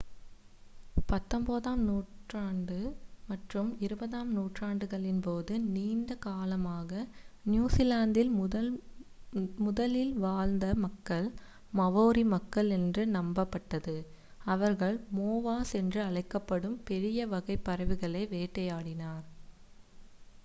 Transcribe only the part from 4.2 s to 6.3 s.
நூற்றாண்டுகளின்போது நீண்ட